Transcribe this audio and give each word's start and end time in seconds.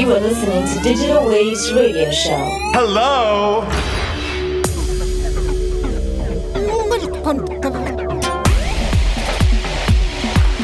You 0.00 0.14
are 0.14 0.20
listening 0.20 0.64
to 0.64 0.82
Digital 0.82 1.26
Waves 1.26 1.74
Radio 1.74 2.10
Show. 2.10 2.32
Hello? 2.72 3.60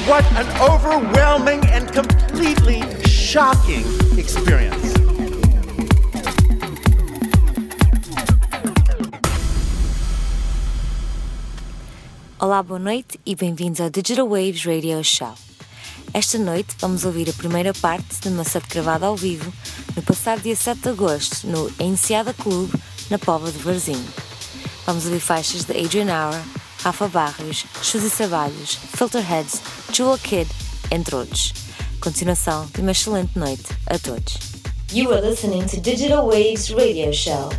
What 0.09 0.25
an 0.41 0.49
overwhelming 0.59 1.61
and 1.67 1.93
completely 1.93 2.81
shocking 3.05 3.85
experience. 4.19 4.95
Olá, 12.41 12.63
boa 12.63 12.79
noite 12.79 13.21
e 13.27 13.37
bem-vindos 13.37 13.83
ao 13.83 13.91
Digital 13.91 14.27
Waves 14.29 14.65
Radio 14.65 15.03
Show. 15.05 15.46
Esta 16.17 16.39
noite 16.39 16.75
vamos 16.81 17.05
ouvir 17.05 17.29
a 17.29 17.33
primeira 17.35 17.75
parte 17.75 18.23
de 18.23 18.29
uma 18.29 18.43
set 18.43 18.67
gravada 18.71 19.05
ao 19.05 19.15
vivo 19.15 19.53
no 19.95 20.03
passado 20.03 20.41
dia 20.41 20.57
7 20.57 20.81
de 20.81 20.89
agosto 20.89 21.47
no 21.47 21.71
Enseada 21.79 22.33
Club, 22.33 22.73
na 23.11 23.19
Póvoa 23.19 23.53
de 23.53 23.59
Varzim. 23.59 24.03
Vamos 24.87 25.05
ouvir 25.05 25.21
faixas 25.21 25.65
de 25.65 25.79
Adrian 25.79 26.07
Hour, 26.07 26.41
Rafa 26.83 27.07
Barrios, 27.09 27.67
Suzy 27.83 28.09
Sabalhos, 28.09 28.79
Filterheads, 28.97 29.61
Jewel 29.93 30.17
Kid, 30.17 30.49
entre 30.91 31.17
outros. 31.17 31.53
Continuação 32.01 32.67
de 32.75 32.81
uma 32.81 32.93
excelente 32.93 33.39
noite 33.39 33.67
a 33.87 33.99
todos. 33.99 34.39
You 34.95 35.13
are 35.13 35.21
listening 35.21 35.67
to 35.67 35.79
Digital 35.83 36.25
Waves 36.25 36.71
Radio 36.71 37.13
Show. 37.13 37.51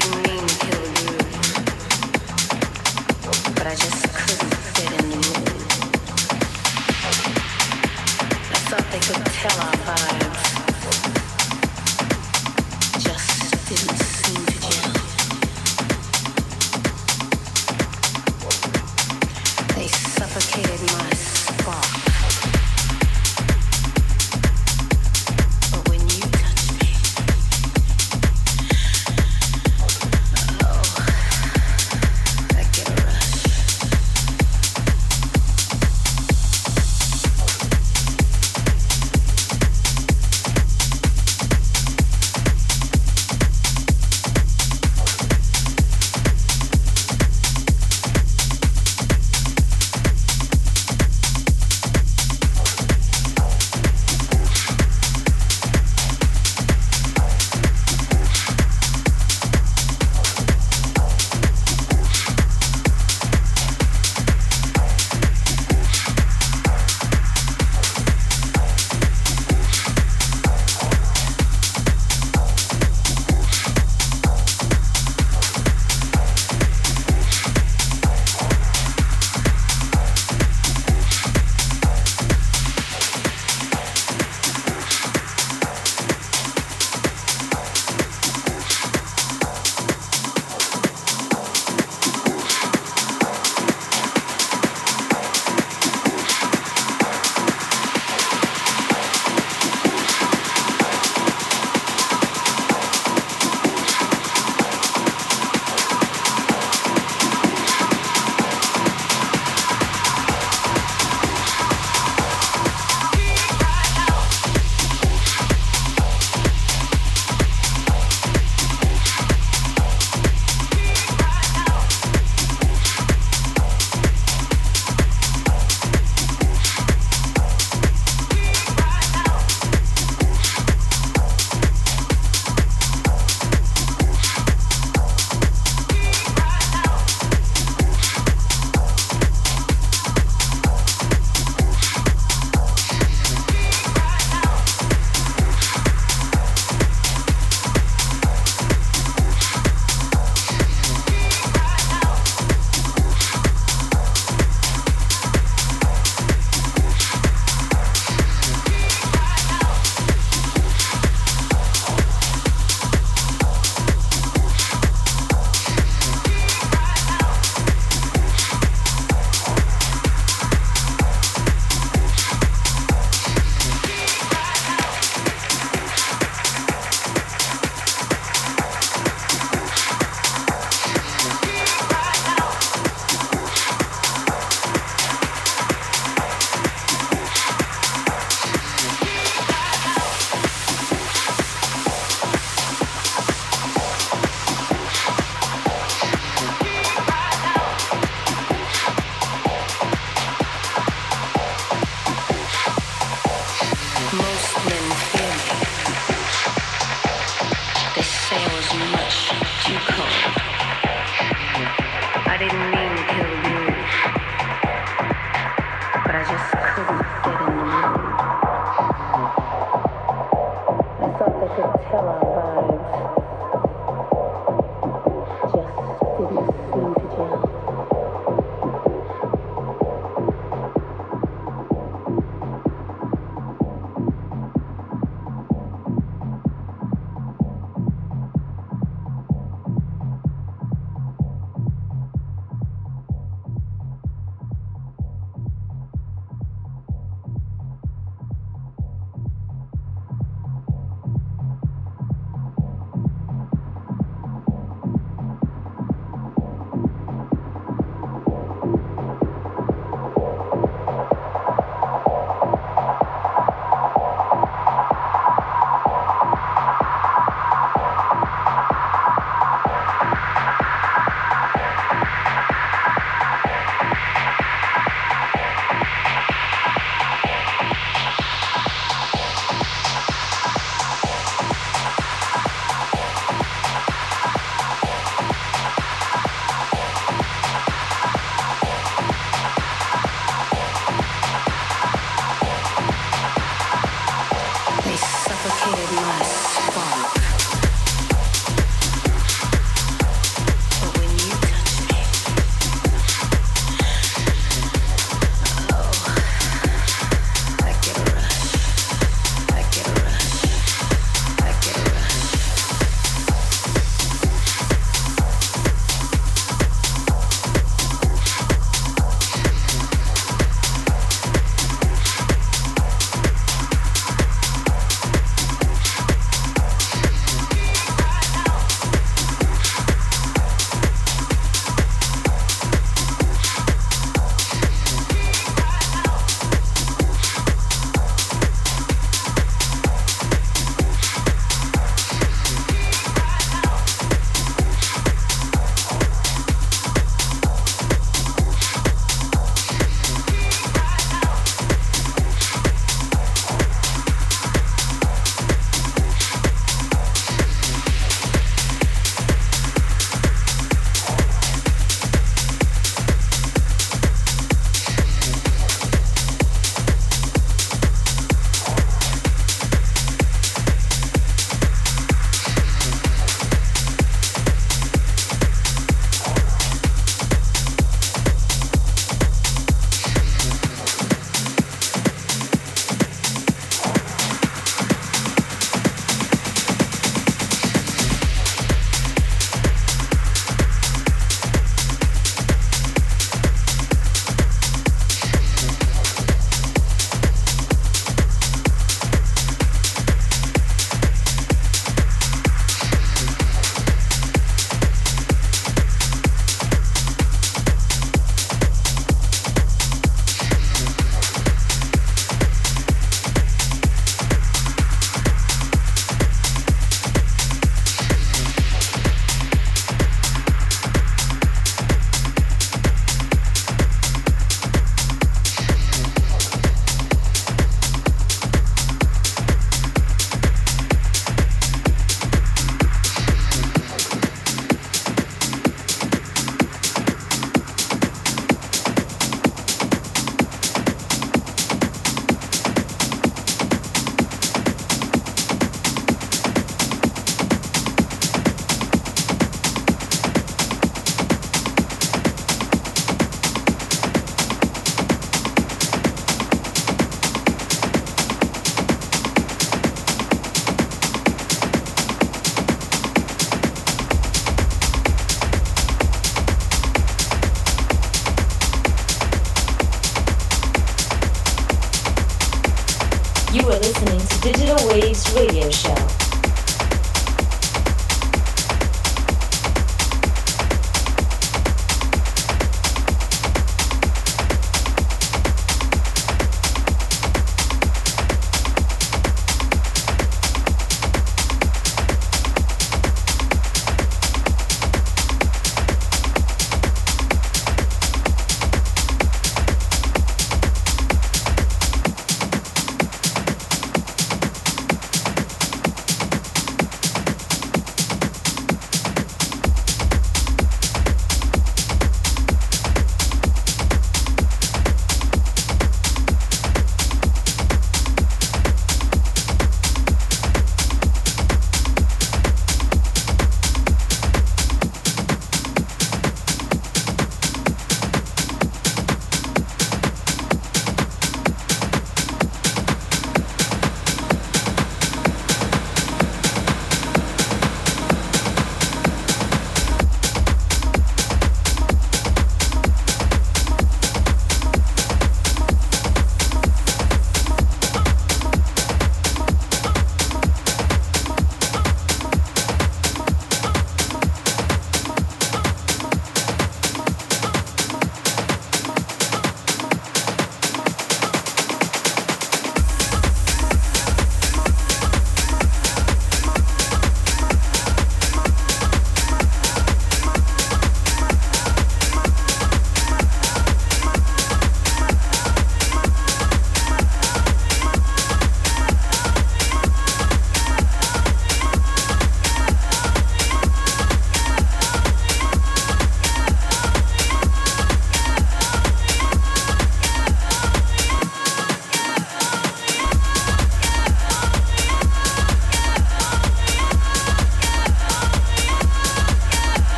didn't 0.00 0.22
mean 0.26 0.46
to 0.46 0.54
kill 0.58 0.82
but 3.54 3.66
I 3.66 3.74
just 3.76 4.02
couldn't 4.12 4.54
fit 4.74 4.90
in 4.90 5.10
the 5.10 5.16
mood. 5.16 5.48
I 8.50 8.58
thought 8.68 8.86
they 8.90 8.98
could 8.98 9.24
tell 9.26 9.73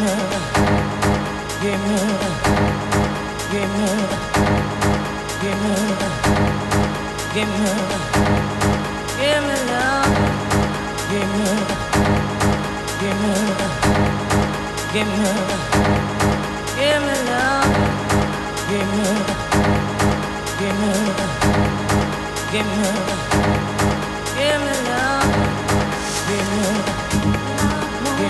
Give 0.00 0.08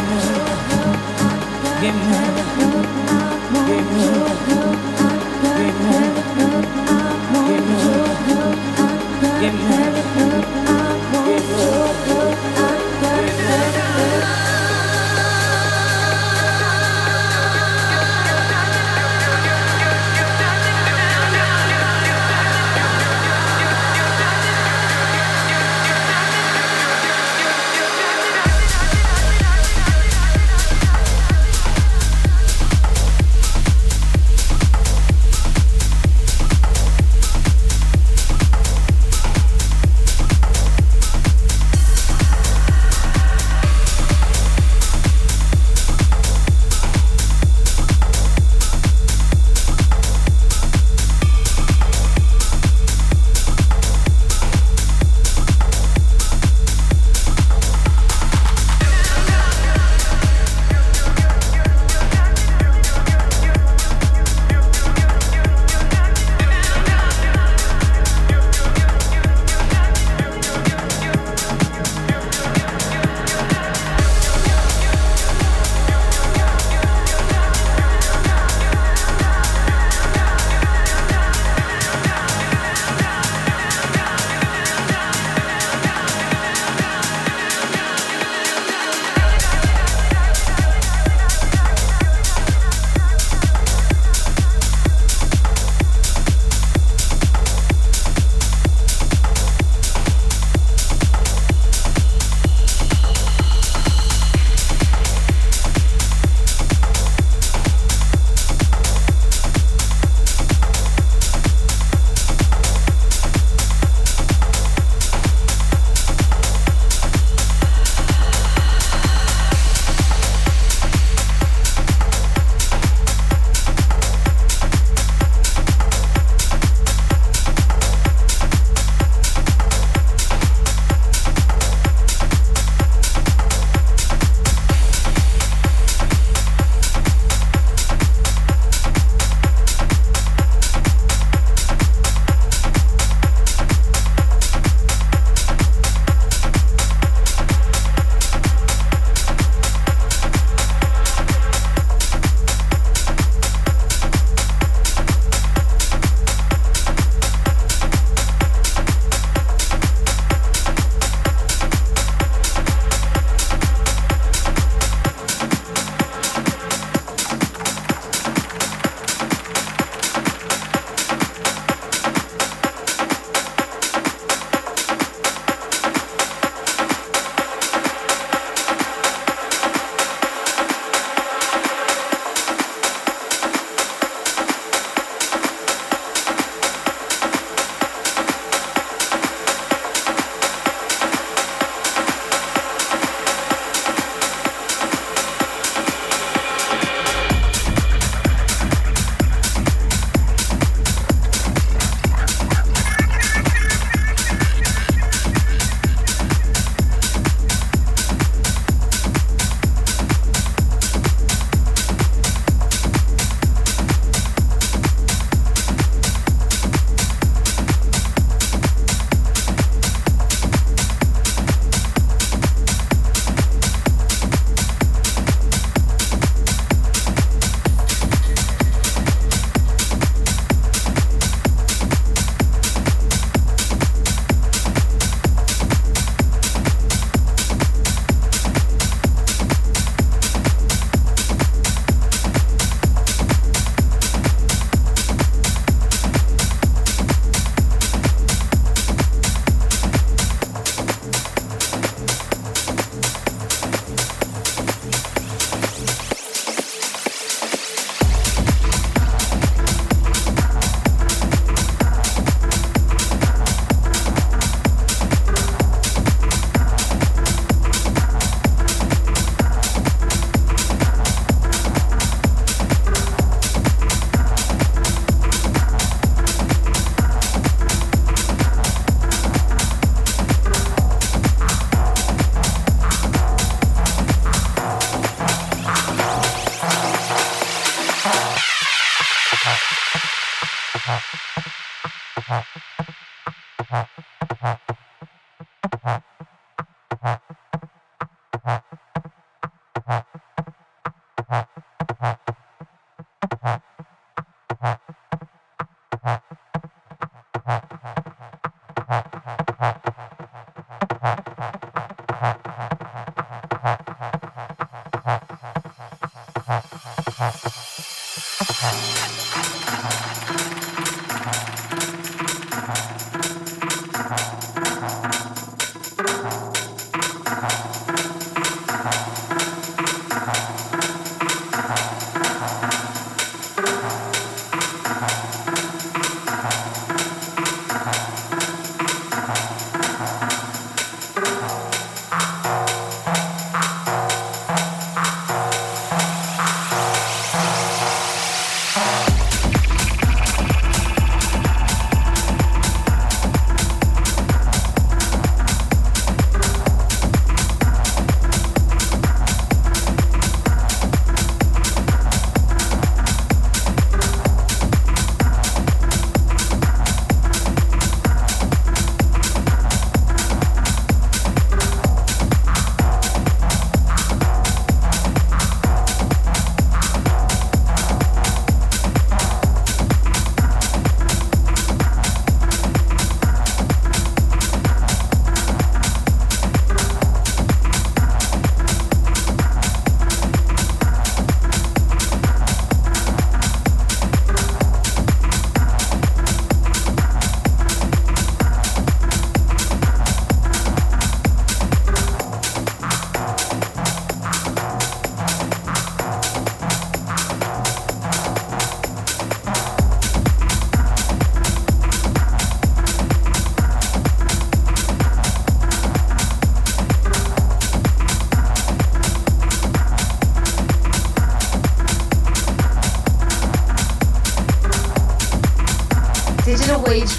me 0.07 0.19
love. 0.29 0.60
Give 1.81 1.95
me. 9.55 9.80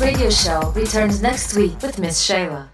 Radio 0.01 0.31
show 0.31 0.71
returns 0.71 1.21
next 1.21 1.55
week 1.55 1.79
with 1.83 1.99
Miss 1.99 2.27
Shayla. 2.27 2.70